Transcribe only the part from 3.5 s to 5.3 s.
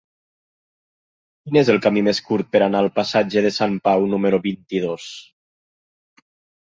Sant Pau número vint-i-dos?